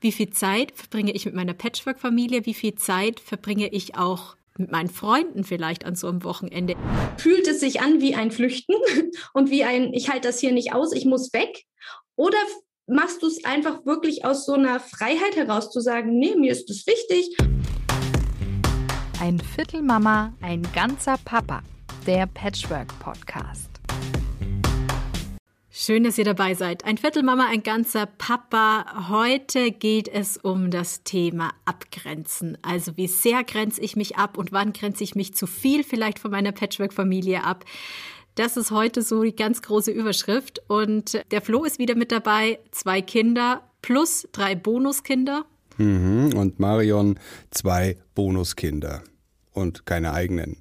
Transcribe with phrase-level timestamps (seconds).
[0.00, 2.44] Wie viel Zeit verbringe ich mit meiner Patchwork-Familie?
[2.44, 6.74] Wie viel Zeit verbringe ich auch mit meinen Freunden vielleicht an so einem Wochenende?
[7.16, 8.74] Fühlt es sich an wie ein Flüchten
[9.32, 11.64] und wie ein, ich halte das hier nicht aus, ich muss weg?
[12.14, 12.36] Oder
[12.86, 16.68] machst du es einfach wirklich aus so einer Freiheit heraus zu sagen, nee, mir ist
[16.68, 17.34] es wichtig?
[19.18, 21.62] Ein Viertel Mama, ein ganzer Papa.
[22.06, 23.75] Der Patchwork Podcast.
[25.78, 26.86] Schön, dass ihr dabei seid.
[26.86, 29.10] Ein Viertelmama, ein ganzer Papa.
[29.10, 32.56] Heute geht es um das Thema Abgrenzen.
[32.62, 36.18] Also wie sehr grenze ich mich ab und wann grenze ich mich zu viel vielleicht
[36.18, 37.66] von meiner Patchwork-Familie ab.
[38.36, 40.62] Das ist heute so die ganz große Überschrift.
[40.66, 42.58] Und der Flo ist wieder mit dabei.
[42.70, 45.44] Zwei Kinder plus drei Bonuskinder.
[45.76, 46.32] Mhm.
[46.34, 47.18] Und Marion
[47.50, 49.02] zwei Bonuskinder
[49.52, 50.56] und keine eigenen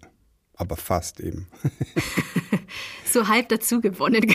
[0.57, 1.47] aber fast eben.
[3.05, 4.27] so halb dazu gewonnen,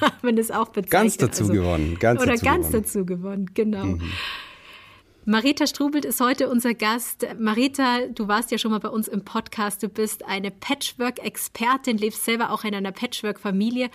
[0.00, 0.90] kann man das auch bezeichnet.
[0.90, 2.82] Ganz dazu also, gewonnen, ganz Oder dazu ganz gewonnen.
[2.82, 3.84] dazu gewonnen, genau.
[3.84, 4.12] Mhm.
[5.26, 7.26] Marita Strubelt ist heute unser Gast.
[7.38, 9.82] Marita, du warst ja schon mal bei uns im Podcast.
[9.82, 13.88] Du bist eine Patchwork-Expertin, lebst selber auch in einer Patchwork-Familie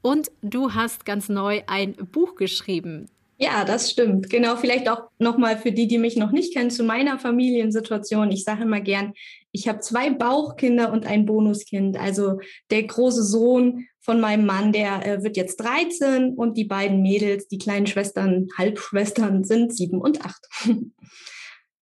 [0.00, 3.08] und du hast ganz neu ein Buch geschrieben.
[3.38, 4.30] Ja, das stimmt.
[4.30, 8.30] Genau, vielleicht auch nochmal für die, die mich noch nicht kennen, zu meiner Familiensituation.
[8.30, 9.12] Ich sage immer gern,
[9.56, 11.98] ich habe zwei Bauchkinder und ein Bonuskind.
[11.98, 12.40] Also
[12.70, 17.48] der große Sohn von meinem Mann, der äh, wird jetzt 13 und die beiden Mädels,
[17.48, 20.46] die kleinen Schwestern, Halbschwestern, sind sieben und acht.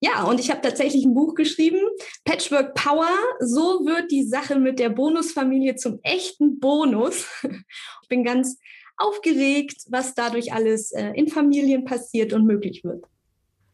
[0.00, 1.78] Ja, und ich habe tatsächlich ein Buch geschrieben,
[2.26, 3.08] Patchwork Power.
[3.40, 7.26] So wird die Sache mit der Bonusfamilie zum echten Bonus.
[8.02, 8.58] Ich bin ganz
[8.98, 13.02] aufgeregt, was dadurch alles äh, in Familien passiert und möglich wird.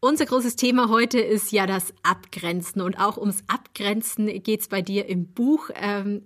[0.02, 4.80] Unser großes Thema heute ist ja das Abgrenzen und auch ums Abgrenzen geht es bei
[4.80, 5.68] dir im Buch.
[5.74, 6.22] Ähm,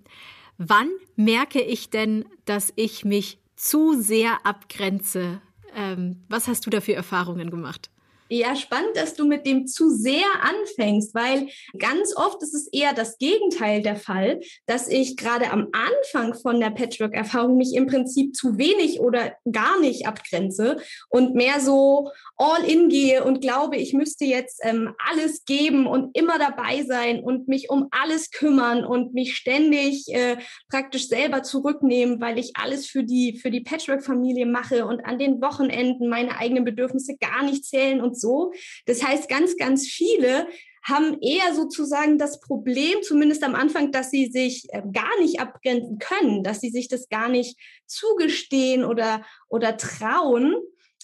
[0.58, 5.40] wann merke ich denn, dass ich mich zu sehr abgrenze?
[5.74, 7.90] Ähm, was hast du da für Erfahrungen gemacht?
[8.30, 12.94] Ja, spannend, dass du mit dem zu sehr anfängst, weil ganz oft ist es eher
[12.94, 18.34] das Gegenteil der Fall, dass ich gerade am Anfang von der Patchwork-Erfahrung mich im Prinzip
[18.34, 20.78] zu wenig oder gar nicht abgrenze
[21.10, 26.16] und mehr so all in gehe und glaube, ich müsste jetzt ähm, alles geben und
[26.16, 30.38] immer dabei sein und mich um alles kümmern und mich ständig äh,
[30.70, 35.42] praktisch selber zurücknehmen, weil ich alles für die, für die Patchwork-Familie mache und an den
[35.42, 38.52] Wochenenden meine eigenen Bedürfnisse gar nicht zählen und so.
[38.86, 40.46] Das heißt, ganz, ganz viele
[40.84, 45.98] haben eher sozusagen das Problem, zumindest am Anfang, dass sie sich äh, gar nicht abgrenzen
[45.98, 50.56] können, dass sie sich das gar nicht zugestehen oder, oder trauen.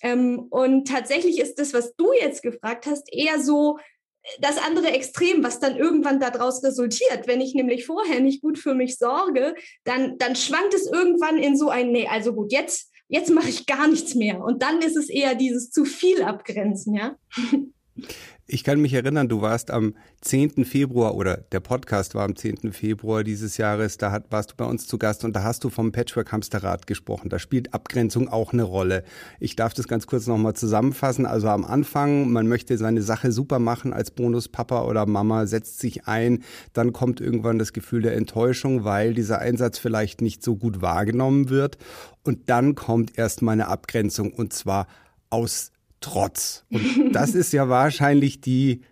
[0.02, 4.88] Ähm, und tatsächlich ist das, was du jetzt gefragt hast, eher so äh, das andere
[4.88, 7.26] Extrem, was dann irgendwann daraus resultiert.
[7.26, 9.54] Wenn ich nämlich vorher nicht gut für mich sorge,
[9.84, 13.66] dann, dann schwankt es irgendwann in so ein, nee, also gut, jetzt jetzt mache ich
[13.66, 14.42] gar nichts mehr.
[14.42, 17.16] Und dann ist es eher dieses zu viel abgrenzen, ja.
[18.46, 20.64] Ich kann mich erinnern, du warst am 10.
[20.64, 22.72] Februar oder der Podcast war am 10.
[22.72, 25.70] Februar dieses Jahres, da hat, warst du bei uns zu Gast und da hast du
[25.70, 27.28] vom Patchwork Hamsterrad gesprochen.
[27.28, 29.04] Da spielt Abgrenzung auch eine Rolle.
[29.38, 31.26] Ich darf das ganz kurz nochmal zusammenfassen.
[31.26, 35.78] Also am Anfang, man möchte seine Sache super machen als Bonus Papa oder Mama, setzt
[35.78, 40.56] sich ein, dann kommt irgendwann das Gefühl der Enttäuschung, weil dieser Einsatz vielleicht nicht so
[40.56, 41.78] gut wahrgenommen wird.
[42.24, 44.86] Und dann kommt erst mal eine Abgrenzung und zwar
[45.30, 45.70] aus
[46.00, 46.64] Trotz.
[46.70, 48.82] Und das ist ja wahrscheinlich die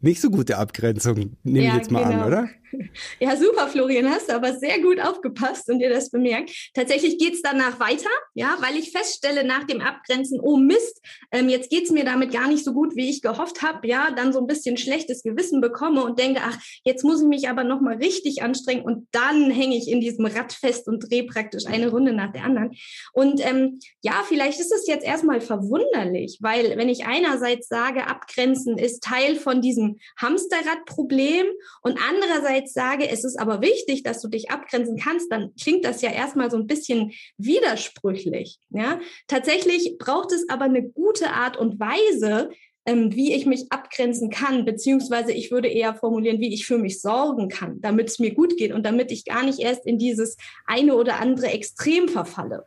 [0.00, 2.22] nicht so gute Abgrenzung, nehme ja, ich jetzt mal genau.
[2.22, 2.48] an, oder?
[3.18, 6.70] Ja, super, Florian, hast du aber sehr gut aufgepasst und dir das bemerkt.
[6.74, 11.00] Tatsächlich geht es danach weiter, ja, weil ich feststelle nach dem Abgrenzen, oh Mist,
[11.32, 14.10] ähm, jetzt geht es mir damit gar nicht so gut, wie ich gehofft habe, ja,
[14.10, 17.64] dann so ein bisschen schlechtes Gewissen bekomme und denke, ach, jetzt muss ich mich aber
[17.64, 21.90] nochmal richtig anstrengen und dann hänge ich in diesem Rad fest und drehe praktisch eine
[21.90, 22.72] Runde nach der anderen.
[23.12, 28.78] Und ähm, ja, vielleicht ist es jetzt erstmal verwunderlich, weil wenn ich einerseits sage, Abgrenzen
[28.78, 31.46] ist Teil von diesem Hamsterradproblem
[31.82, 35.84] und andererseits andererseits sage, es ist aber wichtig, dass du dich abgrenzen kannst, dann klingt
[35.84, 38.58] das ja erstmal so ein bisschen widersprüchlich.
[38.70, 39.00] Ja?
[39.26, 42.50] Tatsächlich braucht es aber eine gute Art und Weise,
[42.86, 47.00] ähm, wie ich mich abgrenzen kann, beziehungsweise ich würde eher formulieren, wie ich für mich
[47.00, 50.36] sorgen kann, damit es mir gut geht und damit ich gar nicht erst in dieses
[50.66, 52.64] eine oder andere Extrem verfalle.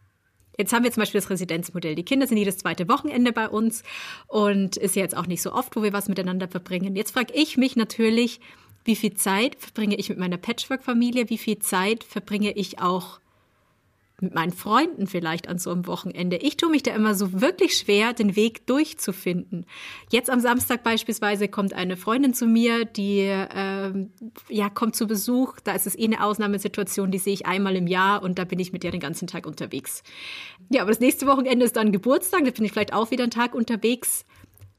[0.56, 1.96] Jetzt haben wir zum Beispiel das Residenzmodell.
[1.96, 3.82] Die Kinder sind jedes zweite Wochenende bei uns
[4.28, 6.96] und ist ja jetzt auch nicht so oft, wo wir was miteinander verbringen.
[6.96, 8.40] Jetzt frage ich mich natürlich,
[8.86, 13.20] wie viel Zeit verbringe ich mit meiner Patchwork-Familie, wie viel Zeit verbringe ich auch
[14.22, 16.38] mit meinen Freunden vielleicht an so einem Wochenende.
[16.38, 19.66] Ich tue mich da immer so wirklich schwer, den Weg durchzufinden.
[20.12, 24.12] Jetzt am Samstag beispielsweise kommt eine Freundin zu mir, die ähm,
[24.50, 25.60] ja kommt zu Besuch.
[25.64, 28.60] Da ist es eh eine Ausnahmesituation, die sehe ich einmal im Jahr und da bin
[28.60, 30.04] ich mit der den ganzen Tag unterwegs.
[30.70, 33.32] Ja, aber das nächste Wochenende ist dann Geburtstag, da bin ich vielleicht auch wieder einen
[33.32, 34.26] Tag unterwegs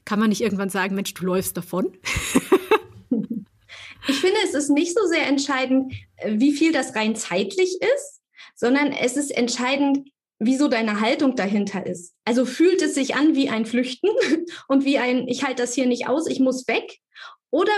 [0.04, 1.86] kann man nicht irgendwann sagen, Mensch, du läufst davon?
[4.08, 8.22] ich finde, es ist nicht so sehr entscheidend, äh, wie viel das rein zeitlich ist,
[8.54, 10.08] sondern es ist entscheidend,
[10.38, 12.14] wieso deine Haltung dahinter ist.
[12.24, 14.08] Also fühlt es sich an wie ein Flüchten
[14.68, 16.98] und wie ein, ich halte das hier nicht aus, ich muss weg?
[17.50, 17.72] Oder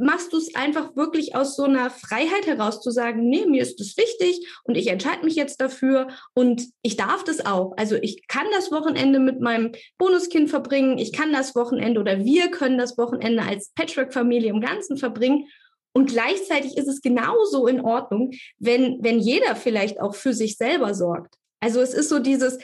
[0.00, 3.78] machst du es einfach wirklich aus so einer Freiheit heraus zu sagen, nee, mir ist
[3.78, 7.74] das wichtig und ich entscheide mich jetzt dafür und ich darf das auch.
[7.76, 12.50] Also ich kann das Wochenende mit meinem Bonuskind verbringen, ich kann das Wochenende oder wir
[12.50, 15.46] können das Wochenende als Patchwork-Familie im Ganzen verbringen.
[15.92, 20.94] Und gleichzeitig ist es genauso in Ordnung, wenn, wenn jeder vielleicht auch für sich selber
[20.94, 21.34] sorgt.
[21.60, 22.58] Also es ist so dieses,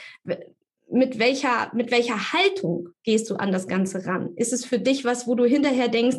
[0.88, 4.30] mit welcher, mit welcher Haltung gehst du an das Ganze ran?
[4.36, 6.18] Ist es für dich was, wo du hinterher denkst,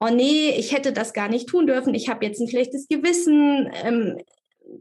[0.00, 3.70] oh nee, ich hätte das gar nicht tun dürfen, ich habe jetzt ein schlechtes Gewissen,
[3.84, 4.18] ähm,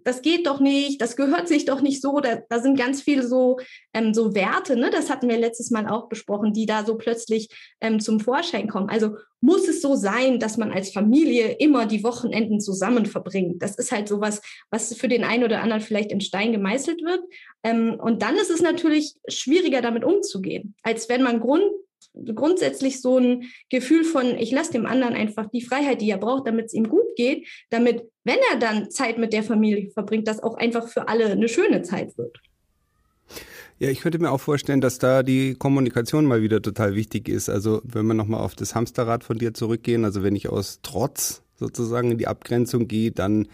[0.04, 2.20] das geht doch nicht, das gehört sich doch nicht so.
[2.20, 3.60] Da, da sind ganz viele so,
[3.94, 4.90] ähm, so Werte, ne?
[4.92, 7.50] das hatten wir letztes Mal auch besprochen, die da so plötzlich
[7.82, 8.90] ähm, zum Vorschein kommen.
[8.90, 13.62] Also muss es so sein, dass man als Familie immer die Wochenenden zusammen verbringt.
[13.62, 17.22] Das ist halt sowas, was für den einen oder anderen vielleicht in Stein gemeißelt wird.
[17.64, 21.64] Ähm, und dann ist es natürlich schwieriger, damit umzugehen, als wenn man Grund
[22.36, 26.48] grundsätzlich so ein Gefühl von, ich lasse dem anderen einfach die Freiheit, die er braucht,
[26.48, 30.42] damit es ihm gut geht, damit, wenn er dann Zeit mit der Familie verbringt, das
[30.42, 32.38] auch einfach für alle eine schöne Zeit wird.
[33.80, 37.50] Ja, ich könnte mir auch vorstellen, dass da die Kommunikation mal wieder total wichtig ist.
[37.50, 41.42] Also wenn wir nochmal auf das Hamsterrad von dir zurückgehen, also wenn ich aus Trotz
[41.56, 43.48] sozusagen in die Abgrenzung gehe, dann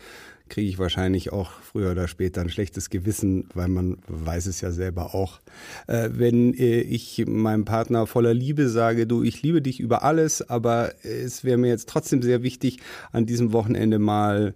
[0.50, 4.72] kriege ich wahrscheinlich auch früher oder später ein schlechtes Gewissen, weil man weiß es ja
[4.72, 5.40] selber auch.
[5.88, 10.48] Äh, wenn äh, ich meinem Partner voller Liebe sage, du, ich liebe dich über alles,
[10.50, 12.80] aber es wäre mir jetzt trotzdem sehr wichtig,
[13.12, 14.54] an diesem Wochenende mal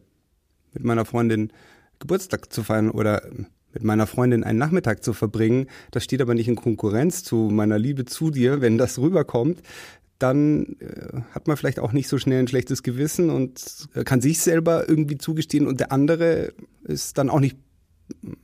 [0.74, 1.52] mit meiner Freundin
[2.00, 3.22] Geburtstag zu feiern oder
[3.74, 5.68] mit meiner Freundin einen Nachmittag zu verbringen.
[5.92, 9.62] Das steht aber nicht in Konkurrenz zu meiner Liebe zu dir, wenn das rüberkommt
[10.22, 14.22] dann äh, hat man vielleicht auch nicht so schnell ein schlechtes Gewissen und äh, kann
[14.22, 16.54] sich selber irgendwie zugestehen und der andere
[16.84, 17.58] ist dann auch nicht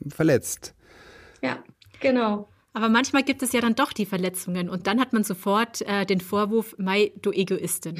[0.07, 0.73] verletzt.
[1.41, 1.63] Ja,
[1.99, 2.47] genau.
[2.77, 6.05] Aber manchmal gibt es ja dann doch die Verletzungen und dann hat man sofort äh,
[6.05, 7.95] den Vorwurf, Mai, du Egoistin.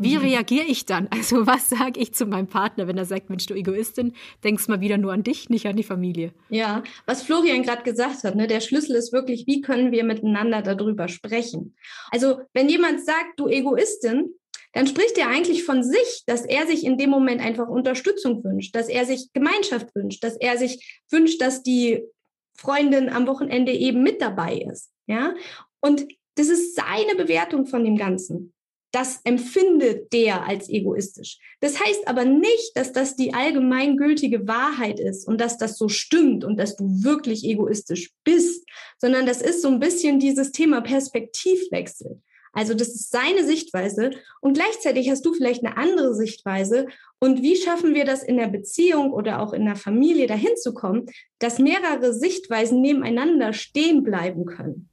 [0.00, 1.08] Wie reagiere ich dann?
[1.10, 4.12] Also was sage ich zu meinem Partner, wenn er sagt, Mensch, du Egoistin,
[4.44, 6.32] denkst mal wieder nur an dich, nicht an die Familie.
[6.50, 10.62] Ja, was Florian gerade gesagt hat, ne, der Schlüssel ist wirklich, wie können wir miteinander
[10.62, 11.74] darüber sprechen?
[12.12, 14.34] Also wenn jemand sagt, du Egoistin,
[14.72, 18.76] dann spricht er eigentlich von sich, dass er sich in dem Moment einfach Unterstützung wünscht,
[18.76, 22.04] dass er sich Gemeinschaft wünscht, dass er sich wünscht, dass die
[22.54, 24.90] Freundin am Wochenende eben mit dabei ist.
[25.06, 25.34] Ja,
[25.80, 26.06] und
[26.36, 28.52] das ist seine Bewertung von dem Ganzen.
[28.92, 31.38] Das empfindet der als egoistisch.
[31.60, 36.44] Das heißt aber nicht, dass das die allgemeingültige Wahrheit ist und dass das so stimmt
[36.44, 38.66] und dass du wirklich egoistisch bist,
[38.98, 42.20] sondern das ist so ein bisschen dieses Thema Perspektivwechsel.
[42.52, 44.10] Also das ist seine Sichtweise
[44.42, 46.86] und gleichzeitig hast du vielleicht eine andere Sichtweise.
[47.22, 50.74] Und wie schaffen wir das in der Beziehung oder auch in der Familie dahin zu
[50.74, 51.06] kommen,
[51.38, 54.88] dass mehrere Sichtweisen nebeneinander stehen bleiben können?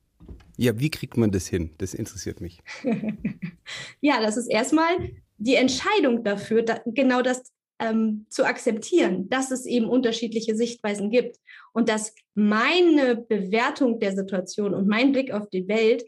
[0.56, 1.72] Ja, wie kriegt man das hin?
[1.80, 2.60] Das interessiert mich.
[4.02, 4.92] ja, das ist erstmal
[5.40, 11.38] die Entscheidung dafür, da, genau das ähm, zu akzeptieren, dass es eben unterschiedliche Sichtweisen gibt
[11.74, 16.06] und dass meine Bewertung der Situation und mein Blick auf die Welt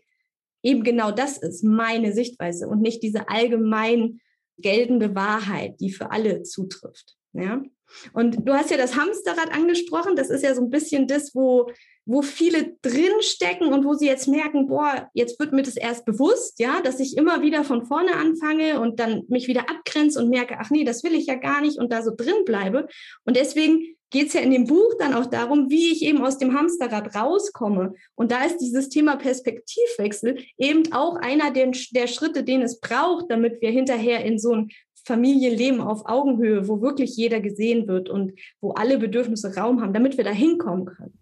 [0.62, 4.20] eben genau das ist, meine Sichtweise und nicht diese allgemein
[4.62, 7.15] geltende Wahrheit, die für alle zutrifft.
[7.34, 7.62] Ja?
[8.13, 10.15] Und du hast ja das Hamsterrad angesprochen.
[10.15, 11.72] Das ist ja so ein bisschen das, wo,
[12.06, 16.60] wo viele drinstecken und wo sie jetzt merken, boah, jetzt wird mir das erst bewusst,
[16.60, 20.58] ja, dass ich immer wieder von vorne anfange und dann mich wieder abgrenze und merke,
[20.60, 22.88] ach nee, das will ich ja gar nicht und da so drin bleibe.
[23.25, 26.38] Und deswegen geht es ja in dem Buch dann auch darum, wie ich eben aus
[26.38, 27.94] dem Hamsterrad rauskomme.
[28.15, 33.32] Und da ist dieses Thema Perspektivwechsel eben auch einer der, der Schritte, den es braucht,
[33.32, 34.70] damit wir hinterher in so ein
[35.06, 40.18] Familienleben auf Augenhöhe, wo wirklich jeder gesehen wird und wo alle Bedürfnisse Raum haben, damit
[40.18, 41.18] wir da hinkommen können.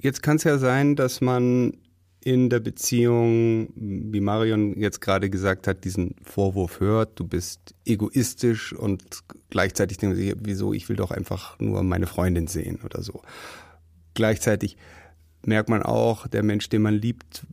[0.00, 1.78] Jetzt kann es ja sein, dass man
[2.24, 8.72] in der Beziehung, wie Marion jetzt gerade gesagt hat, diesen Vorwurf hört, du bist egoistisch
[8.72, 9.02] und
[9.50, 13.22] gleichzeitig denkt sich, wieso, ich will doch einfach nur meine Freundin sehen oder so.
[14.14, 14.76] Gleichzeitig
[15.44, 17.44] merkt man auch, der Mensch, den man liebt,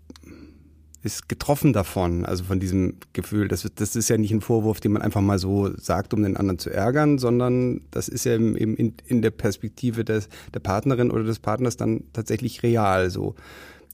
[1.02, 3.48] ist getroffen davon, also von diesem Gefühl.
[3.48, 6.38] Das, das ist ja nicht ein Vorwurf, den man einfach mal so sagt, um den
[6.38, 11.10] anderen zu ärgern, sondern das ist ja eben in, in der Perspektive des, der Partnerin
[11.10, 13.36] oder des Partners dann tatsächlich real so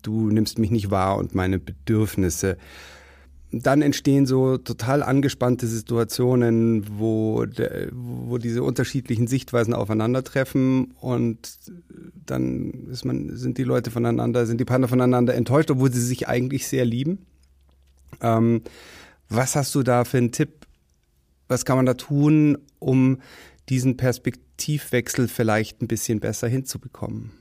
[0.06, 2.58] du nimmst mich nicht wahr und meine Bedürfnisse.
[3.52, 11.58] Dann entstehen so total angespannte Situationen, wo, der, wo diese unterschiedlichen Sichtweisen aufeinandertreffen und
[12.26, 16.68] dann man, sind die Leute voneinander, sind die Partner voneinander enttäuscht, obwohl sie sich eigentlich
[16.68, 17.20] sehr lieben.
[18.22, 18.62] Ähm,
[19.30, 20.68] was hast du da für einen Tipp?
[21.48, 23.22] Was kann man da tun, um
[23.70, 27.32] diesen Perspektivwechsel vielleicht ein bisschen besser hinzubekommen?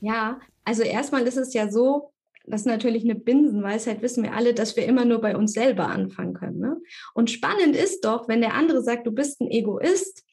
[0.00, 2.12] Ja, also erstmal ist es ja so,
[2.46, 5.88] das ist natürlich eine Binsenweisheit, wissen wir alle, dass wir immer nur bei uns selber
[5.88, 6.58] anfangen können.
[6.58, 6.80] Ne?
[7.14, 10.24] Und spannend ist doch, wenn der andere sagt, du bist ein Egoist,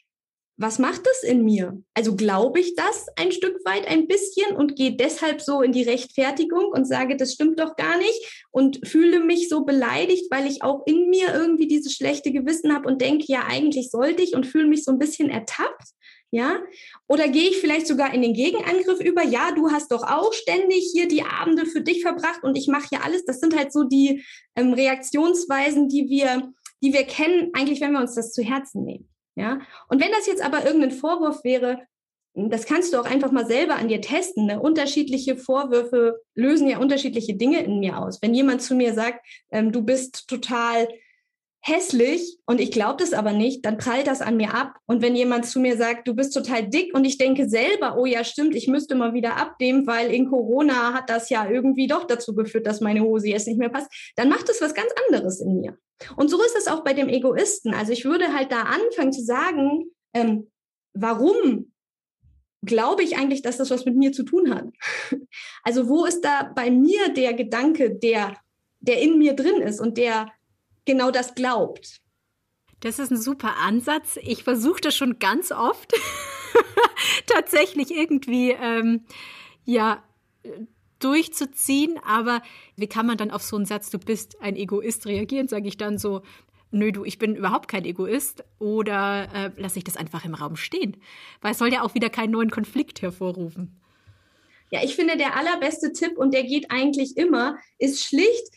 [0.59, 1.79] was macht das in mir?
[1.93, 5.83] Also glaube ich das ein Stück weit ein bisschen und gehe deshalb so in die
[5.83, 10.63] Rechtfertigung und sage, das stimmt doch gar nicht und fühle mich so beleidigt, weil ich
[10.63, 14.47] auch in mir irgendwie dieses schlechte Gewissen habe und denke, ja, eigentlich sollte ich und
[14.47, 15.89] fühle mich so ein bisschen ertappt.
[16.31, 16.59] Ja?
[17.07, 20.89] Oder gehe ich vielleicht sogar in den Gegenangriff über, ja, du hast doch auch ständig
[20.91, 23.23] hier die Abende für dich verbracht und ich mache hier alles.
[23.25, 26.51] Das sind halt so die ähm, Reaktionsweisen, die wir,
[26.83, 29.09] die wir kennen, eigentlich, wenn wir uns das zu Herzen nehmen.
[29.35, 29.59] Ja?
[29.87, 31.79] Und wenn das jetzt aber irgendein Vorwurf wäre,
[32.33, 34.45] das kannst du auch einfach mal selber an dir testen.
[34.45, 34.59] Ne?
[34.59, 38.21] Unterschiedliche Vorwürfe lösen ja unterschiedliche Dinge in mir aus.
[38.21, 40.87] Wenn jemand zu mir sagt, ähm, du bist total
[41.67, 44.75] hässlich und ich glaube das aber nicht, dann prallt das an mir ab.
[44.85, 48.05] Und wenn jemand zu mir sagt, du bist total dick und ich denke selber, oh
[48.05, 52.05] ja, stimmt, ich müsste mal wieder abnehmen, weil in Corona hat das ja irgendwie doch
[52.05, 55.41] dazu geführt, dass meine Hose jetzt nicht mehr passt, dann macht es was ganz anderes
[55.41, 55.77] in mir.
[56.15, 57.73] Und so ist es auch bei dem Egoisten.
[57.73, 60.49] Also ich würde halt da anfangen zu sagen, ähm,
[60.93, 61.73] warum
[62.63, 64.65] glaube ich eigentlich, dass das was mit mir zu tun hat?
[65.63, 68.37] Also wo ist da bei mir der Gedanke, der,
[68.79, 70.31] der in mir drin ist und der
[70.87, 72.01] genau das glaubt.
[72.79, 74.17] Das ist ein super Ansatz.
[74.23, 75.93] Ich versuche das schon ganz oft
[77.27, 79.05] tatsächlich irgendwie ähm,
[79.65, 80.03] ja
[80.99, 81.99] durchzuziehen.
[82.03, 82.41] Aber
[82.75, 85.47] wie kann man dann auf so einen Satz, du bist ein Egoist, reagieren?
[85.47, 86.21] Sage ich dann so,
[86.71, 90.55] nö, du, ich bin überhaupt kein Egoist oder äh, lasse ich das einfach im Raum
[90.55, 90.97] stehen?
[91.41, 93.79] Weil es soll ja auch wieder keinen neuen Konflikt hervorrufen.
[94.69, 98.51] Ja, ich finde, der allerbeste Tipp, und der geht eigentlich immer, ist schlicht,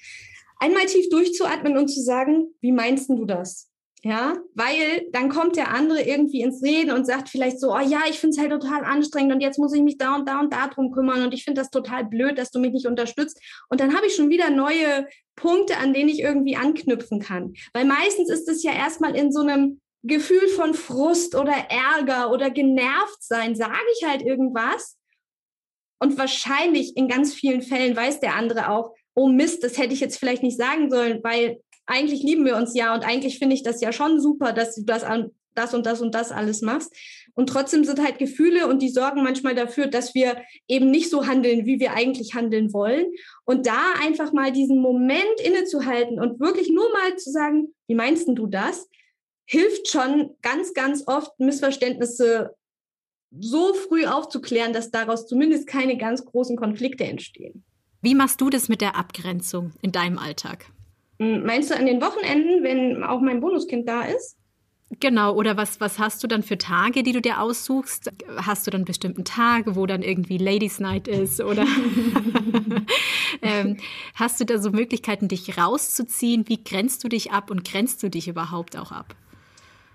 [0.60, 3.70] einmal tief durchzuatmen und zu sagen, wie meinst du das?
[4.02, 8.00] Ja, weil dann kommt der andere irgendwie ins Reden und sagt vielleicht so, oh ja,
[8.08, 10.54] ich finde es halt total anstrengend und jetzt muss ich mich da und da und
[10.54, 13.38] da drum kümmern und ich finde das total blöd, dass du mich nicht unterstützt.
[13.68, 17.52] Und dann habe ich schon wieder neue Punkte, an denen ich irgendwie anknüpfen kann.
[17.74, 22.48] Weil meistens ist es ja erstmal in so einem Gefühl von Frust oder Ärger oder
[22.50, 24.96] genervt sein, sage ich halt irgendwas.
[25.98, 30.00] Und wahrscheinlich in ganz vielen Fällen weiß der andere auch, oh Mist, das hätte ich
[30.00, 33.62] jetzt vielleicht nicht sagen sollen, weil eigentlich lieben wir uns ja und eigentlich finde ich
[33.62, 36.94] das ja schon super, dass du das an das und das und das alles machst.
[37.34, 41.26] Und trotzdem sind halt Gefühle und die sorgen manchmal dafür, dass wir eben nicht so
[41.26, 43.06] handeln, wie wir eigentlich handeln wollen.
[43.44, 48.28] Und da einfach mal diesen Moment innezuhalten und wirklich nur mal zu sagen, wie meinst
[48.28, 48.88] du das?
[49.46, 52.54] Hilft schon ganz, ganz oft Missverständnisse
[53.38, 57.64] so früh aufzuklären, dass daraus zumindest keine ganz großen Konflikte entstehen.
[58.02, 60.66] Wie machst du das mit der Abgrenzung in deinem Alltag?
[61.18, 64.36] Hm, meinst du an den Wochenenden, wenn auch mein Bonuskind da ist?
[64.98, 68.10] Genau, oder was, was hast du dann für Tage, die du dir aussuchst?
[68.38, 71.40] Hast du dann bestimmten Tage, wo dann irgendwie Ladies Night ist?
[71.40, 71.64] Oder
[73.42, 73.76] ähm,
[74.16, 76.48] hast du da so Möglichkeiten, dich rauszuziehen?
[76.48, 79.14] Wie grenzt du dich ab und grenzt du dich überhaupt auch ab?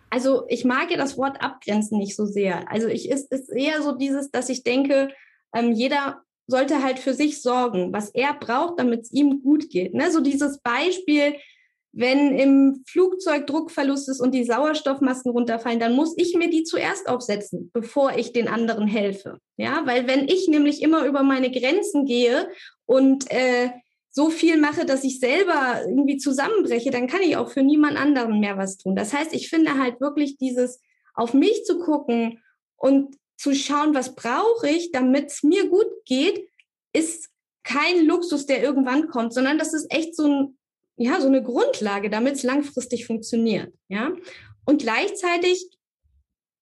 [0.10, 2.72] Also ich mag ja das Wort abgrenzen nicht so sehr.
[2.72, 5.10] Also ich ist, ist eher so dieses, dass ich denke,
[5.54, 9.94] ähm, jeder sollte halt für sich sorgen, was er braucht, damit es ihm gut geht.
[9.94, 10.12] Ne?
[10.12, 11.36] So dieses Beispiel,
[11.92, 17.08] wenn im Flugzeug Druckverlust ist und die Sauerstoffmasken runterfallen, dann muss ich mir die zuerst
[17.08, 19.40] aufsetzen, bevor ich den anderen helfe.
[19.56, 22.50] Ja, weil wenn ich nämlich immer über meine Grenzen gehe
[22.86, 23.70] und äh,
[24.12, 28.40] so viel mache, dass ich selber irgendwie zusammenbreche, dann kann ich auch für niemand anderen
[28.40, 28.96] mehr was tun.
[28.96, 30.82] Das heißt, ich finde halt wirklich dieses
[31.14, 32.42] auf mich zu gucken
[32.76, 36.48] und zu schauen, was brauche ich, damit es mir gut geht,
[36.94, 37.30] ist
[37.64, 40.58] kein Luxus, der irgendwann kommt, sondern das ist echt so, ein,
[40.98, 43.74] ja, so eine Grundlage, damit es langfristig funktioniert.
[43.90, 44.14] Ja?
[44.66, 45.68] Und gleichzeitig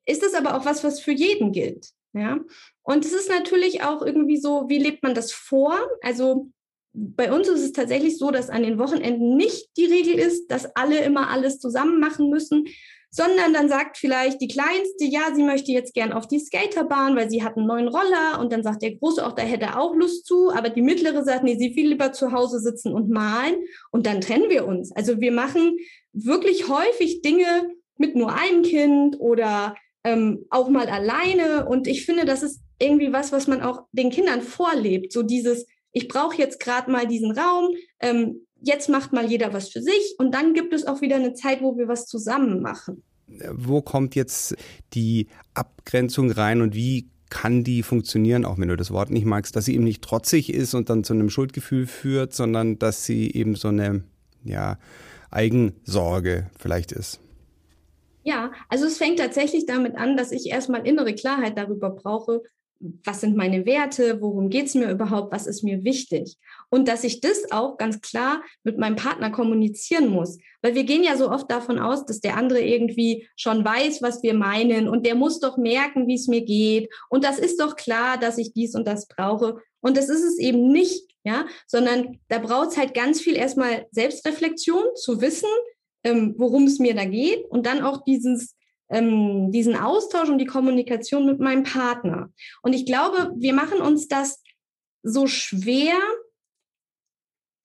[0.06, 1.89] ist es aber auch was, was für jeden gilt.
[2.13, 2.39] Ja?
[2.82, 5.77] Und es ist natürlich auch irgendwie so, wie lebt man das vor?
[6.01, 6.50] Also
[6.94, 10.75] bei uns ist es tatsächlich so, dass an den Wochenenden nicht die Regel ist, dass
[10.75, 12.68] alle immer alles zusammen machen müssen,
[13.13, 17.29] sondern dann sagt vielleicht die Kleinste, ja, sie möchte jetzt gern auf die Skaterbahn, weil
[17.29, 18.39] sie hat einen neuen Roller.
[18.39, 21.24] Und dann sagt der Große auch, da hätte er auch Lust zu, aber die Mittlere
[21.24, 23.53] sagt, nee, sie will lieber zu Hause sitzen und malen.
[23.91, 24.91] Und dann trennen wir uns.
[24.96, 25.77] Also wir machen
[26.12, 31.67] wirklich häufig Dinge mit nur einem Kind oder ähm, auch mal alleine.
[31.67, 35.67] Und ich finde, das ist irgendwie was, was man auch den Kindern vorlebt, so dieses,
[35.91, 40.15] ich brauche jetzt gerade mal diesen Raum, ähm, jetzt macht mal jeder was für sich
[40.17, 43.03] und dann gibt es auch wieder eine Zeit, wo wir was zusammen machen.
[43.51, 44.55] Wo kommt jetzt
[44.93, 49.55] die Abgrenzung rein und wie kann die funktionieren, auch wenn du das Wort nicht magst,
[49.55, 53.32] dass sie eben nicht trotzig ist und dann zu einem Schuldgefühl führt, sondern dass sie
[53.32, 54.03] eben so eine
[54.43, 54.77] ja,
[55.32, 57.20] Eigensorge vielleicht ist.
[58.24, 62.43] Ja, also es fängt tatsächlich damit an, dass ich erstmal innere Klarheit darüber brauche,
[63.04, 66.38] was sind meine Werte, worum geht es mir überhaupt, was ist mir wichtig.
[66.70, 70.38] Und dass ich das auch ganz klar mit meinem Partner kommunizieren muss.
[70.62, 74.24] Weil wir gehen ja so oft davon aus, dass der andere irgendwie schon weiß, was
[74.24, 76.90] wir meinen und der muss doch merken, wie es mir geht.
[77.10, 79.58] Und das ist doch klar, dass ich dies und das brauche.
[79.82, 83.88] Und das ist es eben nicht, ja, sondern da braucht es halt ganz viel erstmal
[83.92, 85.50] Selbstreflexion, zu wissen,
[86.04, 88.56] ähm, worum es mir da geht und dann auch dieses
[88.90, 92.32] ähm, diesen Austausch und die Kommunikation mit meinem Partner.
[92.62, 94.42] Und ich glaube, wir machen uns das
[95.04, 95.96] so schwer,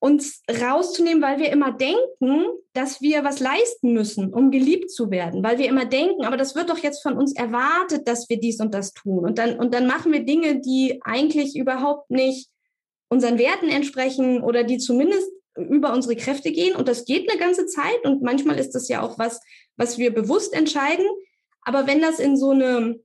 [0.01, 5.43] uns rauszunehmen, weil wir immer denken, dass wir was leisten müssen, um geliebt zu werden,
[5.43, 8.61] weil wir immer denken, aber das wird doch jetzt von uns erwartet, dass wir dies
[8.61, 9.25] und das tun.
[9.25, 12.49] Und dann, und dann machen wir Dinge, die eigentlich überhaupt nicht
[13.09, 16.77] unseren Werten entsprechen oder die zumindest über unsere Kräfte gehen.
[16.77, 18.05] Und das geht eine ganze Zeit.
[18.05, 19.41] Und manchmal ist das ja auch was,
[19.77, 21.07] was wir bewusst entscheiden.
[21.63, 23.01] Aber wenn das in so eine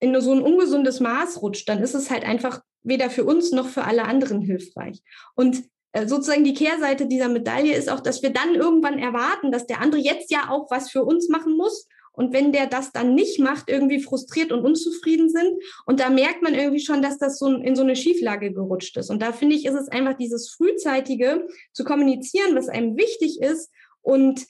[0.00, 3.68] in so ein ungesundes Maß rutscht, dann ist es halt einfach weder für uns noch
[3.68, 5.02] für alle anderen hilfreich.
[5.34, 5.62] Und
[5.92, 9.80] äh, sozusagen die Kehrseite dieser Medaille ist auch, dass wir dann irgendwann erwarten, dass der
[9.80, 11.86] andere jetzt ja auch was für uns machen muss.
[12.12, 15.62] Und wenn der das dann nicht macht, irgendwie frustriert und unzufrieden sind.
[15.86, 19.10] Und da merkt man irgendwie schon, dass das so in so eine Schieflage gerutscht ist.
[19.10, 23.70] Und da finde ich, ist es einfach dieses frühzeitige zu kommunizieren, was einem wichtig ist
[24.02, 24.46] und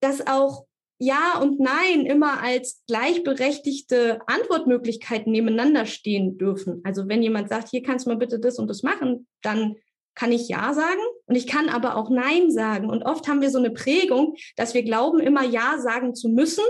[0.00, 0.66] das auch
[0.98, 6.80] ja und Nein immer als gleichberechtigte Antwortmöglichkeiten nebeneinander stehen dürfen.
[6.84, 9.76] Also wenn jemand sagt, hier kannst du mal bitte das und das machen, dann
[10.18, 12.90] kann ich Ja sagen und ich kann aber auch Nein sagen.
[12.90, 16.64] Und oft haben wir so eine Prägung, dass wir glauben, immer Ja sagen zu müssen.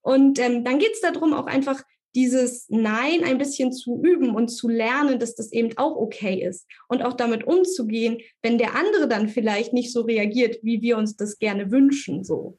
[0.00, 1.82] Und ähm, dann geht es darum, auch einfach
[2.14, 6.66] dieses Nein ein bisschen zu üben und zu lernen, dass das eben auch okay ist
[6.88, 11.16] und auch damit umzugehen, wenn der andere dann vielleicht nicht so reagiert, wie wir uns
[11.16, 12.58] das gerne wünschen, so.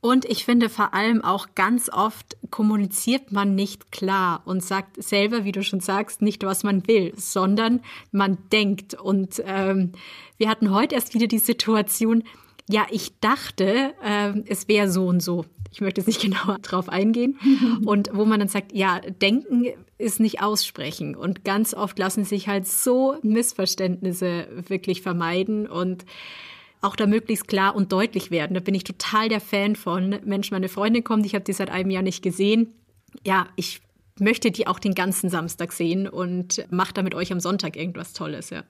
[0.00, 5.44] Und ich finde vor allem auch ganz oft kommuniziert man nicht klar und sagt selber,
[5.44, 8.94] wie du schon sagst, nicht, was man will, sondern man denkt.
[8.94, 9.92] Und ähm,
[10.38, 12.24] wir hatten heute erst wieder die Situation,
[12.68, 15.44] ja, ich dachte, äh, es wäre so und so.
[15.72, 17.38] Ich möchte jetzt nicht genauer drauf eingehen.
[17.84, 19.66] Und wo man dann sagt, ja, denken
[19.98, 21.14] ist nicht aussprechen.
[21.14, 25.66] Und ganz oft lassen sich halt so Missverständnisse wirklich vermeiden.
[25.68, 26.04] Und
[26.80, 28.54] auch da möglichst klar und deutlich werden.
[28.54, 30.18] Da bin ich total der Fan von.
[30.24, 32.74] Mensch, meine Freundin kommt, ich habe die seit einem Jahr nicht gesehen.
[33.24, 33.80] Ja, ich
[34.18, 38.12] möchte die auch den ganzen Samstag sehen und mache da mit euch am Sonntag irgendwas
[38.12, 38.64] Tolles, ja.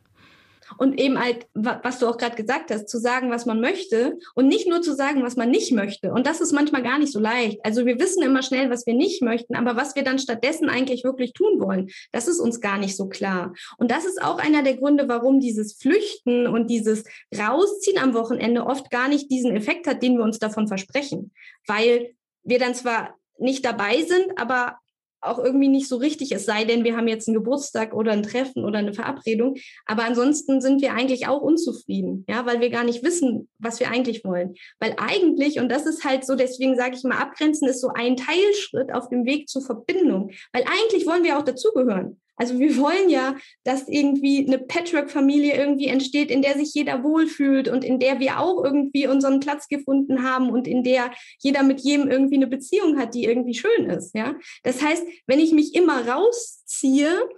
[0.79, 4.49] Und eben halt, was du auch gerade gesagt hast, zu sagen, was man möchte und
[4.49, 6.13] nicht nur zu sagen, was man nicht möchte.
[6.13, 7.59] Und das ist manchmal gar nicht so leicht.
[7.65, 11.05] Also wir wissen immer schnell, was wir nicht möchten, aber was wir dann stattdessen eigentlich
[11.05, 13.53] wirklich tun wollen, das ist uns gar nicht so klar.
[13.79, 17.05] Und das ist auch einer der Gründe, warum dieses Flüchten und dieses
[17.37, 21.33] Rausziehen am Wochenende oft gar nicht diesen Effekt hat, den wir uns davon versprechen.
[21.67, 24.79] Weil wir dann zwar nicht dabei sind, aber
[25.21, 28.23] auch irgendwie nicht so richtig, es sei denn, wir haben jetzt einen Geburtstag oder ein
[28.23, 29.57] Treffen oder eine Verabredung.
[29.87, 33.91] Aber ansonsten sind wir eigentlich auch unzufrieden, ja, weil wir gar nicht wissen, was wir
[33.91, 34.55] eigentlich wollen.
[34.79, 38.17] Weil eigentlich, und das ist halt so, deswegen sage ich mal, abgrenzen ist so ein
[38.17, 40.31] Teilschritt auf dem Weg zur Verbindung.
[40.53, 42.21] Weil eigentlich wollen wir auch dazugehören.
[42.41, 47.69] Also wir wollen ja, dass irgendwie eine Patchwork-Familie irgendwie entsteht, in der sich jeder wohlfühlt
[47.69, 51.81] und in der wir auch irgendwie unseren Platz gefunden haben und in der jeder mit
[51.81, 54.15] jedem irgendwie eine Beziehung hat, die irgendwie schön ist.
[54.15, 57.29] Ja, das heißt, wenn ich mich immer rausziehe,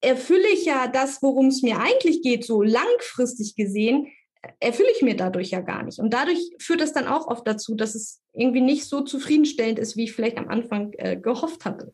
[0.00, 4.08] erfülle ich ja das, worum es mir eigentlich geht, so langfristig gesehen,
[4.58, 6.00] erfülle ich mir dadurch ja gar nicht.
[6.00, 9.96] Und dadurch führt es dann auch oft dazu, dass es irgendwie nicht so zufriedenstellend ist,
[9.96, 11.92] wie ich vielleicht am Anfang äh, gehofft hatte.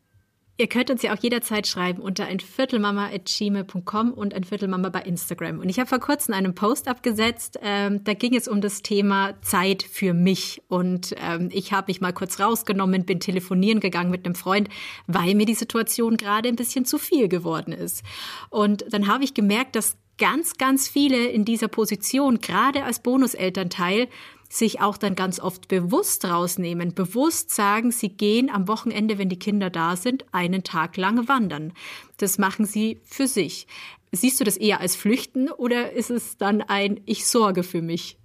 [0.57, 5.59] Ihr könnt uns ja auch jederzeit schreiben unter ein Viertelmama.gmail.com und ein Viertelmama bei Instagram.
[5.59, 9.33] Und ich habe vor kurzem einen Post abgesetzt, ähm, da ging es um das Thema
[9.41, 10.61] Zeit für mich.
[10.69, 14.69] Und ähm, ich habe mich mal kurz rausgenommen, bin telefonieren gegangen mit einem Freund,
[15.07, 18.03] weil mir die Situation gerade ein bisschen zu viel geworden ist.
[18.49, 24.07] Und dann habe ich gemerkt, dass ganz, ganz viele in dieser Position, gerade als Bonuselternteil,
[24.49, 29.39] sich auch dann ganz oft bewusst rausnehmen, bewusst sagen, sie gehen am Wochenende, wenn die
[29.39, 31.73] Kinder da sind, einen Tag lang wandern.
[32.17, 33.67] Das machen sie für sich.
[34.11, 38.17] Siehst du das eher als Flüchten oder ist es dann ein Ich sorge für mich?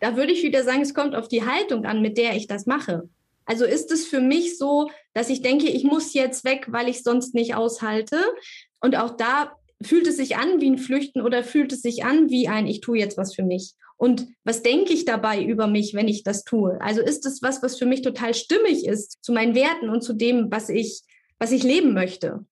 [0.00, 2.66] Da würde ich wieder sagen, es kommt auf die Haltung an, mit der ich das
[2.66, 3.08] mache.
[3.44, 7.02] Also ist es für mich so, dass ich denke, ich muss jetzt weg, weil ich
[7.02, 8.22] sonst nicht aushalte.
[8.80, 12.30] Und auch da fühlt es sich an wie ein Flüchten oder fühlt es sich an
[12.30, 13.74] wie ein Ich tue jetzt was für mich.
[13.96, 16.80] Und was denke ich dabei über mich, wenn ich das tue?
[16.80, 20.12] Also ist es was, was für mich total stimmig ist zu meinen Werten und zu
[20.12, 21.02] dem, was ich,
[21.38, 22.44] was ich leben möchte?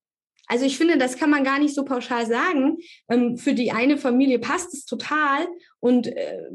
[0.49, 2.79] Also ich finde, das kann man gar nicht so pauschal sagen.
[3.09, 5.47] Ähm, für die eine Familie passt es total
[5.81, 6.51] und äh,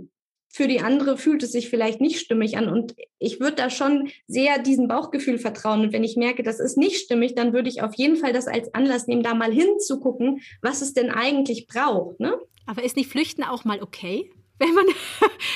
[0.51, 2.67] für die andere fühlt es sich vielleicht nicht stimmig an.
[2.69, 5.81] Und ich würde da schon sehr diesem Bauchgefühl vertrauen.
[5.81, 8.47] Und wenn ich merke, das ist nicht stimmig, dann würde ich auf jeden Fall das
[8.47, 12.19] als Anlass nehmen, da mal hinzugucken, was es denn eigentlich braucht.
[12.19, 12.37] Ne?
[12.65, 14.29] Aber ist nicht Flüchten auch mal okay?
[14.61, 14.85] wenn man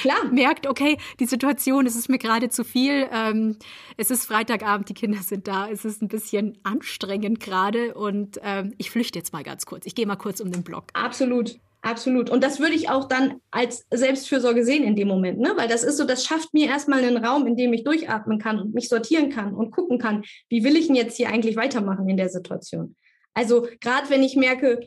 [0.01, 0.31] Klar.
[0.31, 3.57] merkt, okay, die Situation, es ist mir gerade zu viel, ähm,
[3.97, 8.73] es ist Freitagabend, die Kinder sind da, es ist ein bisschen anstrengend gerade und ähm,
[8.79, 9.85] ich flüchte jetzt mal ganz kurz.
[9.85, 10.85] Ich gehe mal kurz um den Block.
[10.93, 11.59] Absolut.
[11.85, 12.31] Absolut.
[12.31, 15.53] Und das würde ich auch dann als Selbstfürsorge sehen in dem Moment, ne?
[15.55, 18.59] Weil das ist so, das schafft mir erstmal einen Raum, in dem ich durchatmen kann
[18.59, 22.09] und mich sortieren kann und gucken kann, wie will ich denn jetzt hier eigentlich weitermachen
[22.09, 22.95] in der Situation.
[23.35, 24.79] Also gerade wenn ich merke,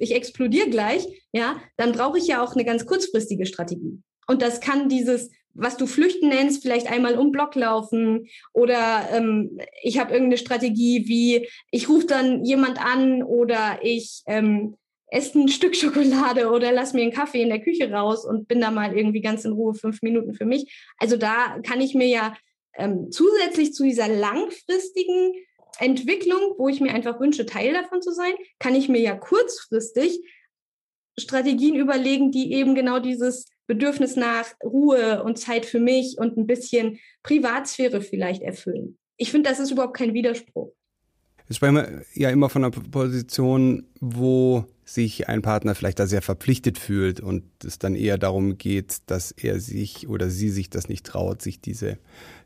[0.00, 4.02] ich explodiere gleich, ja, dann brauche ich ja auch eine ganz kurzfristige Strategie.
[4.26, 9.56] Und das kann dieses, was du Flüchten nennst, vielleicht einmal um Block laufen oder ähm,
[9.82, 14.74] ich habe irgendeine Strategie wie, ich rufe dann jemand an oder ich ähm,
[15.10, 18.60] esse ein Stück Schokolade oder lass mir einen Kaffee in der Küche raus und bin
[18.60, 20.88] da mal irgendwie ganz in Ruhe fünf Minuten für mich.
[20.98, 22.36] Also da kann ich mir ja
[22.76, 25.34] ähm, zusätzlich zu dieser langfristigen
[25.78, 30.20] Entwicklung, wo ich mir einfach wünsche, Teil davon zu sein, kann ich mir ja kurzfristig
[31.18, 36.46] Strategien überlegen, die eben genau dieses Bedürfnis nach Ruhe und Zeit für mich und ein
[36.46, 38.98] bisschen Privatsphäre vielleicht erfüllen.
[39.16, 40.72] Ich finde, das ist überhaupt kein Widerspruch.
[41.46, 46.78] Wir sprechen ja immer von einer Position, wo sich ein Partner vielleicht da sehr verpflichtet
[46.78, 51.06] fühlt und es dann eher darum geht, dass er sich oder sie sich das nicht
[51.06, 51.98] traut, sich diese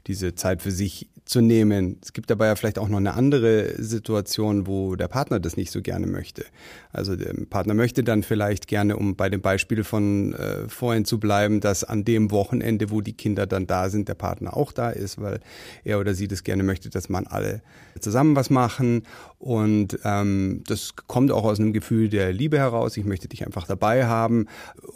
[0.07, 1.99] diese Zeit für sich zu nehmen.
[2.03, 5.71] Es gibt dabei ja vielleicht auch noch eine andere Situation, wo der Partner das nicht
[5.71, 6.45] so gerne möchte.
[6.93, 11.19] Also der Partner möchte dann vielleicht gerne, um bei dem Beispiel von äh, vorhin zu
[11.19, 14.91] bleiben, dass an dem Wochenende, wo die Kinder dann da sind, der Partner auch da
[14.91, 15.41] ist, weil
[15.83, 17.63] er oder sie das gerne möchte, dass man alle
[17.99, 19.05] zusammen was machen.
[19.39, 22.97] Und ähm, das kommt auch aus einem Gefühl der Liebe heraus.
[22.97, 24.47] Ich möchte dich einfach dabei haben.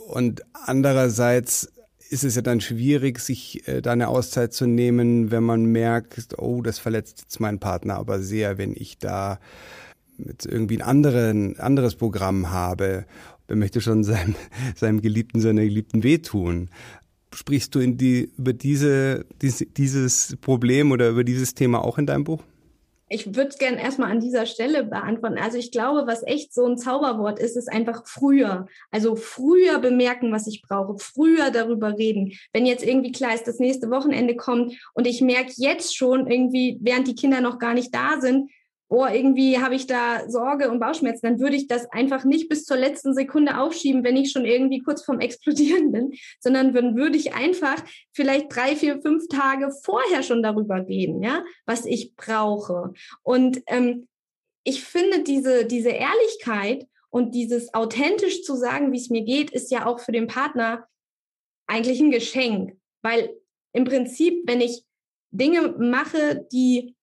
[0.09, 1.73] Und andererseits
[2.11, 6.39] ist es ja dann schwierig, sich äh, da eine Auszeit zu nehmen, wenn man merkt,
[6.39, 9.39] oh, das verletzt jetzt meinen Partner aber sehr, wenn ich da
[10.17, 13.05] mit irgendwie ein anderen, anderes Programm habe.
[13.47, 14.35] Wer möchte schon seinem,
[14.75, 16.71] seinem Geliebten, seiner Geliebten wehtun?
[17.35, 22.25] Sprichst du in die, über diese, dieses Problem oder über dieses Thema auch in deinem
[22.25, 22.43] Buch?
[23.09, 25.39] Ich würde es gerne erstmal an dieser Stelle beantworten.
[25.39, 28.67] Also ich glaube, was echt so ein Zauberwort ist, ist einfach früher.
[28.91, 32.33] Also früher bemerken, was ich brauche, früher darüber reden.
[32.53, 36.79] Wenn jetzt irgendwie klar ist, das nächste Wochenende kommt und ich merke jetzt schon irgendwie,
[36.81, 38.51] während die Kinder noch gar nicht da sind,
[38.89, 42.65] oh, irgendwie habe ich da Sorge und Bauchschmerzen, dann würde ich das einfach nicht bis
[42.65, 47.17] zur letzten Sekunde aufschieben, wenn ich schon irgendwie kurz vorm Explodieren bin, sondern dann würde
[47.19, 47.77] ich einfach
[48.13, 52.93] vielleicht drei, vier, fünf Tage vorher schon darüber reden, ja, was ich brauche.
[53.23, 54.09] Und ähm,
[54.65, 59.71] ich finde diese, diese Ehrlichkeit und dieses authentisch zu sagen, wie es mir geht, ist
[59.71, 60.87] ja auch für den Partner
[61.67, 63.31] eigentlich ein Geschenk, weil
[63.73, 64.85] im Prinzip, wenn ich
[65.31, 66.97] Dinge mache, die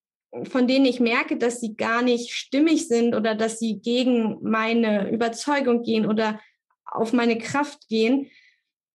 [0.43, 5.09] von denen ich merke, dass sie gar nicht stimmig sind oder dass sie gegen meine
[5.09, 6.39] Überzeugung gehen oder
[6.85, 8.29] auf meine Kraft gehen,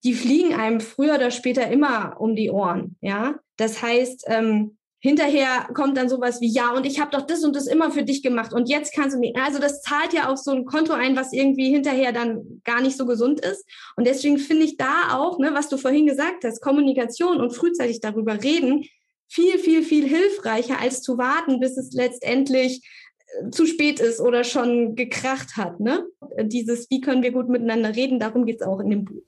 [0.05, 2.97] die fliegen einem früher oder später immer um die Ohren.
[3.01, 7.43] Ja, das heißt, ähm, hinterher kommt dann sowas wie ja und ich habe doch das
[7.43, 10.29] und das immer für dich gemacht und jetzt kannst du mir also das zahlt ja
[10.29, 13.65] auf so ein Konto ein was irgendwie hinterher dann gar nicht so gesund ist
[13.97, 18.01] und deswegen finde ich da auch ne was du vorhin gesagt hast Kommunikation und frühzeitig
[18.01, 18.85] darüber reden
[19.31, 22.83] viel, viel, viel hilfreicher, als zu warten, bis es letztendlich
[23.41, 25.79] äh, zu spät ist oder schon gekracht hat.
[25.79, 26.05] Ne?
[26.43, 29.23] Dieses, wie können wir gut miteinander reden, darum geht es auch in dem Buch.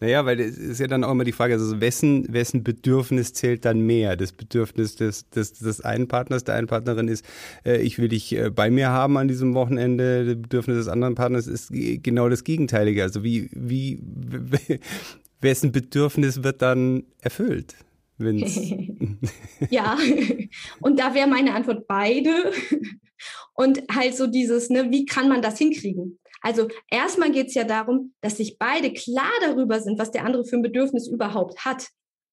[0.00, 3.64] Naja, weil es ist ja dann auch immer die Frage, also wessen, wessen Bedürfnis zählt
[3.64, 4.16] dann mehr?
[4.16, 7.24] Das Bedürfnis des, des, des einen Partners, der einen Partnerin ist,
[7.64, 10.26] äh, ich will dich äh, bei mir haben an diesem Wochenende.
[10.26, 13.04] Das Bedürfnis des anderen Partners ist genau das Gegenteilige.
[13.04, 14.00] Also wie, wie,
[15.40, 17.74] wessen Bedürfnis wird dann erfüllt?
[19.70, 19.98] Ja,
[20.80, 22.52] und da wäre meine Antwort beide.
[23.54, 26.18] Und halt so dieses, ne, wie kann man das hinkriegen?
[26.42, 30.44] Also erstmal geht es ja darum, dass sich beide klar darüber sind, was der andere
[30.44, 31.88] für ein Bedürfnis überhaupt hat.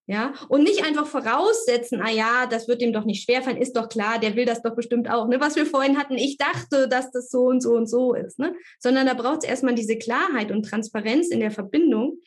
[0.06, 3.88] Ja, und nicht einfach voraussetzen, ah ja, das wird dem doch nicht schwerfallen, ist doch
[3.88, 5.40] klar, der will das doch bestimmt auch, ne?
[5.40, 8.54] Was wir vorhin hatten, ich dachte, dass das so und so und so ist, ne?
[8.78, 12.18] Sondern da braucht es erstmal diese Klarheit und Transparenz in der Verbindung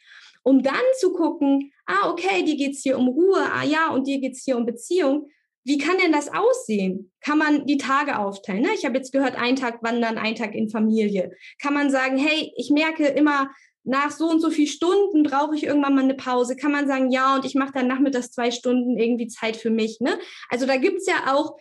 [0.47, 4.07] um dann zu gucken, ah, okay, dir geht es hier um Ruhe, ah ja, und
[4.07, 5.27] dir geht es hier um Beziehung.
[5.65, 7.11] Wie kann denn das aussehen?
[7.19, 8.61] Kann man die Tage aufteilen?
[8.61, 8.69] Ne?
[8.73, 11.31] Ich habe jetzt gehört, ein Tag wandern, ein Tag in Familie.
[11.61, 13.51] Kann man sagen, hey, ich merke immer,
[13.83, 16.55] nach so und so viel Stunden brauche ich irgendwann mal eine Pause.
[16.55, 19.99] Kann man sagen, ja, und ich mache dann nachmittags zwei Stunden irgendwie Zeit für mich.
[19.99, 20.17] Ne?
[20.49, 21.57] Also da gibt es ja auch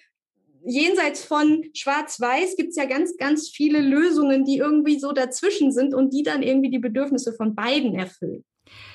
[0.65, 5.93] jenseits von Schwarz-Weiß gibt es ja ganz, ganz viele Lösungen, die irgendwie so dazwischen sind
[5.93, 8.45] und die dann irgendwie die Bedürfnisse von beiden erfüllen.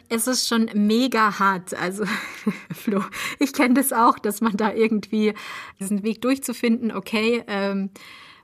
[0.09, 1.73] Es ist schon mega hart.
[1.73, 2.05] Also,
[2.73, 3.03] Flo,
[3.39, 5.33] ich kenne das auch, dass man da irgendwie
[5.79, 7.91] diesen Weg durchzufinden, okay, ähm,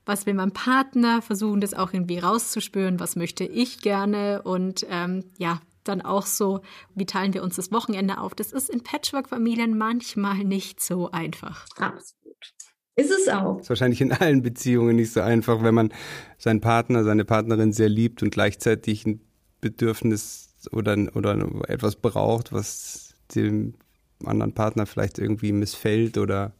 [0.05, 5.25] was will mein Partner, versuchen das auch irgendwie rauszuspüren, was möchte ich gerne und ähm,
[5.37, 6.61] ja, dann auch so,
[6.95, 8.35] wie teilen wir uns das Wochenende auf.
[8.35, 11.65] Das ist in Patchwork-Familien manchmal nicht so einfach.
[11.77, 12.17] Absolut.
[12.95, 13.59] Ist es auch.
[13.59, 15.93] Ist wahrscheinlich in allen Beziehungen nicht so einfach, wenn man
[16.37, 19.21] seinen Partner, seine Partnerin sehr liebt und gleichzeitig ein
[19.61, 23.75] Bedürfnis oder, oder etwas braucht, was dem
[24.23, 26.53] anderen Partner vielleicht irgendwie missfällt oder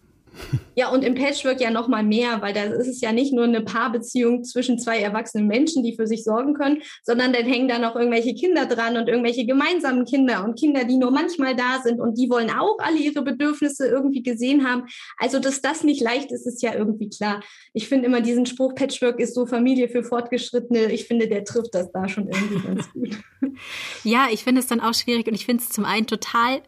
[0.76, 3.46] ja, und im Patchwork ja noch mal mehr, weil da ist es ja nicht nur
[3.46, 7.80] eine Paarbeziehung zwischen zwei erwachsenen Menschen, die für sich sorgen können, sondern dann hängen da
[7.80, 12.00] noch irgendwelche Kinder dran und irgendwelche gemeinsamen Kinder und Kinder, die nur manchmal da sind
[12.00, 14.84] und die wollen auch alle ihre Bedürfnisse irgendwie gesehen haben.
[15.18, 17.42] Also, dass das nicht leicht ist, ist ja irgendwie klar.
[17.74, 20.92] Ich finde immer diesen Spruch, Patchwork ist so Familie für Fortgeschrittene.
[20.92, 23.18] Ich finde, der trifft das da schon irgendwie ganz gut.
[24.04, 26.62] Ja, ich finde es dann auch schwierig und ich finde es zum einen total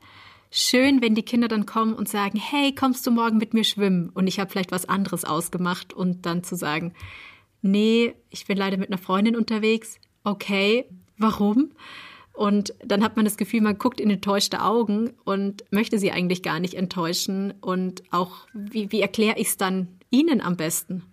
[0.51, 4.09] schön, wenn die Kinder dann kommen und sagen, hey, kommst du morgen mit mir schwimmen?
[4.09, 6.93] Und ich habe vielleicht was anderes ausgemacht und dann zu sagen,
[7.61, 9.99] nee, ich bin leider mit einer Freundin unterwegs.
[10.23, 10.85] Okay,
[11.17, 11.71] warum?
[12.33, 16.41] Und dann hat man das Gefühl, man guckt in enttäuschte Augen und möchte sie eigentlich
[16.41, 17.53] gar nicht enttäuschen.
[17.59, 21.03] Und auch, wie, wie erkläre ich es dann Ihnen am besten?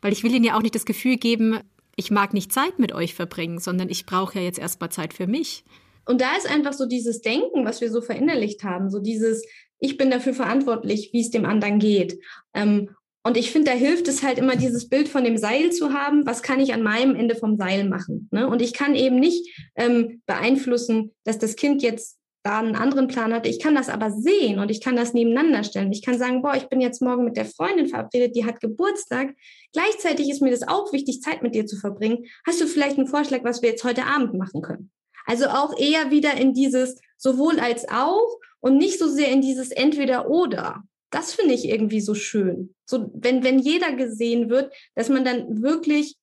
[0.00, 1.60] Weil ich will Ihnen ja auch nicht das Gefühl geben,
[1.96, 5.26] ich mag nicht Zeit mit euch verbringen, sondern ich brauche ja jetzt erstmal Zeit für
[5.26, 5.64] mich.
[6.06, 9.44] Und da ist einfach so dieses Denken, was wir so verinnerlicht haben, so dieses,
[9.78, 12.18] ich bin dafür verantwortlich, wie es dem anderen geht.
[12.54, 12.90] Ähm,
[13.26, 16.26] und ich finde, da hilft es halt immer, dieses Bild von dem Seil zu haben.
[16.26, 18.28] Was kann ich an meinem Ende vom Seil machen?
[18.30, 18.46] Ne?
[18.46, 23.32] Und ich kann eben nicht ähm, beeinflussen, dass das Kind jetzt da einen anderen Plan
[23.32, 23.48] hatte.
[23.48, 25.90] Ich kann das aber sehen und ich kann das nebeneinander stellen.
[25.90, 29.34] Ich kann sagen, boah, ich bin jetzt morgen mit der Freundin verabredet, die hat Geburtstag.
[29.72, 32.26] Gleichzeitig ist mir das auch wichtig, Zeit mit dir zu verbringen.
[32.46, 34.90] Hast du vielleicht einen Vorschlag, was wir jetzt heute Abend machen können?
[35.24, 39.70] Also auch eher wieder in dieses sowohl als auch und nicht so sehr in dieses
[39.70, 40.82] entweder oder.
[41.10, 42.74] Das finde ich irgendwie so schön.
[42.86, 46.16] So, wenn, wenn jeder gesehen wird, dass man dann wirklich,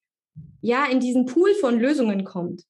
[0.61, 2.63] ja, in diesen Pool von Lösungen kommt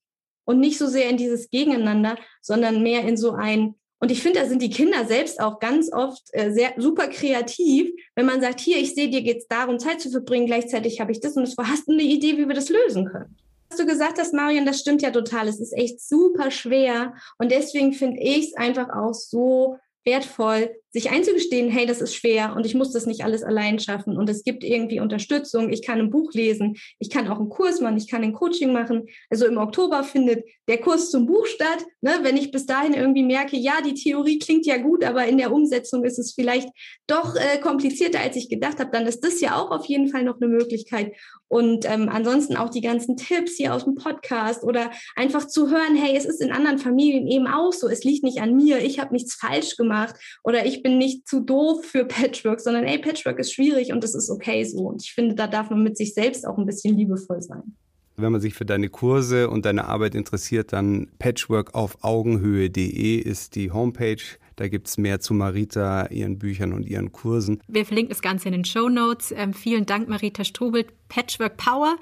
[0.45, 4.39] und nicht so sehr in dieses Gegeneinander, sondern mehr in so ein, und ich finde,
[4.39, 8.59] da sind die Kinder selbst auch ganz oft äh, sehr super kreativ, wenn man sagt,
[8.59, 11.43] hier, ich sehe, dir geht es darum, Zeit zu verbringen, gleichzeitig habe ich das und
[11.43, 13.37] das, hast du eine Idee, wie wir das lösen können?
[13.75, 15.47] Du gesagt hast, Marion, das stimmt ja total.
[15.47, 17.13] Es ist echt super schwer.
[17.37, 22.53] Und deswegen finde ich es einfach auch so wertvoll, sich einzugestehen, hey, das ist schwer
[22.55, 25.71] und ich muss das nicht alles allein schaffen und es gibt irgendwie Unterstützung.
[25.71, 28.73] Ich kann ein Buch lesen, ich kann auch einen Kurs machen, ich kann ein Coaching
[28.73, 29.07] machen.
[29.29, 31.85] Also im Oktober findet der Kurs zum Buch statt.
[32.01, 32.19] Ne?
[32.23, 35.53] Wenn ich bis dahin irgendwie merke, ja, die Theorie klingt ja gut, aber in der
[35.53, 36.69] Umsetzung ist es vielleicht
[37.07, 40.23] doch äh, komplizierter, als ich gedacht habe, dann ist das ja auch auf jeden Fall
[40.23, 41.13] noch eine Möglichkeit.
[41.47, 45.95] Und ähm, ansonsten auch die ganzen Tipps hier aus dem Podcast oder einfach zu hören,
[45.95, 47.89] hey, es ist in anderen Familien eben auch so.
[47.89, 51.41] Es liegt nicht an mir, ich habe nichts falsch gemacht oder ich bin nicht zu
[51.41, 54.79] doof für Patchwork, sondern ey, Patchwork ist schwierig und das ist okay so.
[54.87, 57.75] Und ich finde, da darf man mit sich selbst auch ein bisschen liebevoll sein.
[58.17, 64.21] Wenn man sich für deine Kurse und deine Arbeit interessiert, dann patchworkaufaugenhöhe.de ist die Homepage.
[64.55, 67.61] Da gibt es mehr zu Marita, ihren Büchern und ihren Kursen.
[67.67, 69.31] Wir verlinken das Ganze in den Show Notes.
[69.31, 70.85] Ähm, vielen Dank, Marita Strubel.
[71.09, 71.97] Patchwork Power,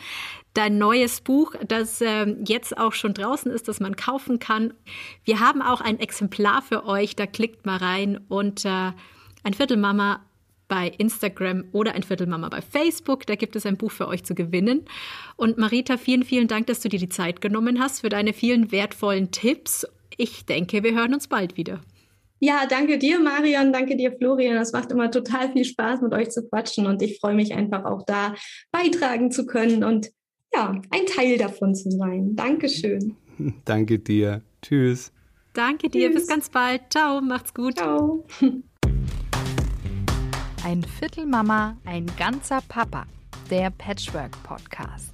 [0.54, 4.74] dein neues Buch, das ähm, jetzt auch schon draußen ist, das man kaufen kann.
[5.24, 7.16] Wir haben auch ein Exemplar für euch.
[7.16, 8.94] Da klickt mal rein unter
[9.44, 10.24] ein Viertelmama
[10.68, 13.26] bei Instagram oder ein Viertelmama bei Facebook.
[13.26, 14.86] Da gibt es ein Buch für euch zu gewinnen.
[15.36, 18.72] Und Marita, vielen, vielen Dank, dass du dir die Zeit genommen hast für deine vielen
[18.72, 19.88] wertvollen Tipps.
[20.16, 21.82] Ich denke, wir hören uns bald wieder.
[22.40, 24.58] Ja, danke dir, Marion, danke dir, Florian.
[24.58, 27.84] Es macht immer total viel Spaß, mit euch zu quatschen und ich freue mich einfach
[27.86, 28.34] auch da
[28.72, 30.10] beitragen zu können und
[30.54, 32.36] ja, ein Teil davon zu sein.
[32.36, 33.16] Dankeschön.
[33.66, 34.42] Danke dir.
[34.62, 35.12] Tschüss.
[35.54, 36.10] Danke dir.
[36.10, 36.22] Tschüss.
[36.22, 36.82] Bis ganz bald.
[36.90, 37.22] Ciao.
[37.22, 37.78] Macht's gut.
[37.78, 38.26] Ciao.
[40.64, 43.06] Ein Viertel Mama, ein ganzer Papa.
[43.50, 45.14] Der Patchwork Podcast.